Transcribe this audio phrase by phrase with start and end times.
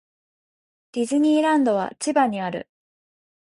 [0.93, 2.67] ディズニーランドは千葉にある。